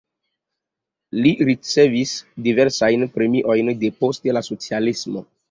[1.25, 2.13] Li ricevis
[2.47, 5.25] diversajn premiojn depost la socialismo.